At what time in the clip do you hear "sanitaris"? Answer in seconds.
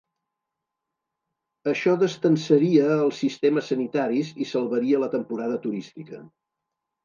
3.75-4.35